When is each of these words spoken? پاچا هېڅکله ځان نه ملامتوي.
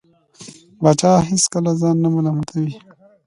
پاچا 0.79 1.11
هېڅکله 1.29 1.71
ځان 1.81 1.95
نه 2.03 2.09
ملامتوي. 2.15 2.73